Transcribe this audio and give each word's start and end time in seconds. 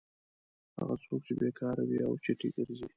هغه 0.79 0.95
څوک 1.03 1.19
چې 1.27 1.33
بېکاره 1.39 1.83
وي 1.89 1.99
او 2.07 2.13
چټي 2.23 2.49
ګرځي. 2.55 2.87